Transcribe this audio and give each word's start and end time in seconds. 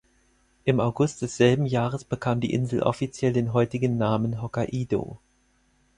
Im 0.65 0.79
August 0.79 1.21
desselben 1.21 1.67
Jahres 1.67 2.03
bekam 2.03 2.39
die 2.39 2.51
Insel 2.55 2.81
offiziell 2.81 3.33
den 3.33 3.53
heutigen 3.53 3.97
Namen 3.97 4.41
Hokkaido. 4.41 5.19